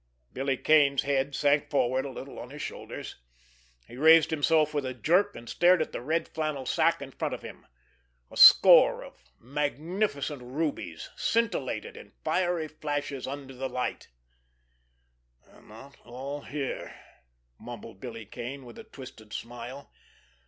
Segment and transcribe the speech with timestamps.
[0.33, 3.17] Billy Kane's head sank forward a little on his shoulders.
[3.87, 7.35] He raised himself with a jerk, and stared at the red flannel sack in front
[7.35, 7.67] of him.
[8.31, 14.07] A score of magnificent rubies scintillated in fiery flashes under the light.
[15.45, 16.95] "They're not all here,"
[17.59, 19.93] mumbled Billy Kane, with a twisted smile.